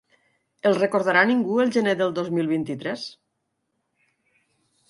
[0.69, 3.07] El recordarà ningú el gener del dos mil vint-i-tres?